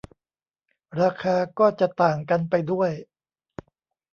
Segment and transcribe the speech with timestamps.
[1.01, 2.91] ราคาก็จะต่างกันไปด้วย